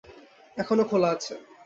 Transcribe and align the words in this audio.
এখনও 0.57 0.83
খোলা 0.89 1.09
আছে। 1.15 1.33